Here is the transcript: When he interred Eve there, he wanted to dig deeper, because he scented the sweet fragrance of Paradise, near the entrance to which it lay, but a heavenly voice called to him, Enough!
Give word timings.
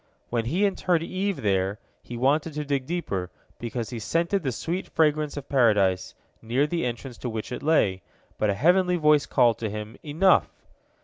When 0.31 0.45
he 0.45 0.65
interred 0.65 1.03
Eve 1.03 1.43
there, 1.43 1.77
he 2.01 2.17
wanted 2.17 2.53
to 2.55 2.65
dig 2.65 2.87
deeper, 2.87 3.29
because 3.59 3.91
he 3.91 3.99
scented 3.99 4.41
the 4.41 4.51
sweet 4.51 4.87
fragrance 4.89 5.37
of 5.37 5.47
Paradise, 5.47 6.15
near 6.41 6.65
the 6.65 6.87
entrance 6.87 7.19
to 7.19 7.29
which 7.29 7.51
it 7.51 7.61
lay, 7.61 8.01
but 8.39 8.49
a 8.49 8.55
heavenly 8.55 8.95
voice 8.95 9.27
called 9.27 9.59
to 9.59 9.69
him, 9.69 9.97
Enough! 10.01 10.49